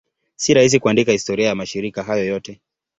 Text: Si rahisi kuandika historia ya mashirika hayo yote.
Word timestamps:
Si 0.35 0.53
rahisi 0.53 0.79
kuandika 0.79 1.11
historia 1.11 1.47
ya 1.47 1.55
mashirika 1.55 2.03
hayo 2.03 2.25
yote. 2.25 2.61